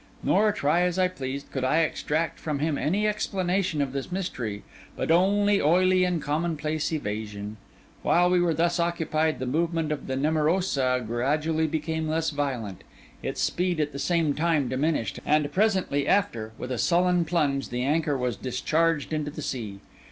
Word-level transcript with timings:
Nor, 0.23 0.51
try 0.51 0.81
as 0.81 0.97
I 0.97 1.07
pleased, 1.07 1.51
could 1.51 1.63
I 1.63 1.81
extract 1.81 2.39
from 2.39 2.57
him 2.57 2.75
any 2.75 3.05
explanation 3.07 3.83
of 3.83 3.91
this 3.93 4.11
mystery, 4.11 4.63
but 4.95 5.11
only 5.11 5.61
oily 5.61 6.05
and 6.05 6.19
commonplace 6.19 6.91
evasion. 6.91 7.57
While 8.01 8.31
we 8.31 8.41
were 8.41 8.55
thus 8.55 8.79
occupied, 8.79 9.37
the 9.37 9.45
movement 9.45 9.91
of 9.91 10.07
the 10.07 10.15
Nemorosa 10.15 11.03
gradually 11.05 11.67
became 11.67 12.07
less 12.09 12.31
violent; 12.31 12.83
its 13.21 13.43
speed 13.43 13.79
at 13.79 13.91
the 13.91 13.99
same 13.99 14.33
time 14.33 14.67
diminished; 14.69 15.19
and 15.23 15.51
presently 15.51 16.07
after, 16.07 16.51
with 16.57 16.71
a 16.71 16.79
sullen 16.79 17.23
plunge, 17.23 17.69
the 17.69 17.83
anchor 17.83 18.17
was 18.17 18.35
discharged 18.35 19.13
into 19.13 19.29
the 19.29 19.43
sea. 19.43 19.81